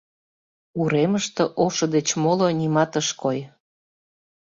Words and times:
Уремыште 0.79 1.43
ошо 1.63 1.85
деч 1.95 2.07
моло 2.23 2.47
нимат 2.59 2.91
ыш 3.01 3.07
кой. 3.21 3.37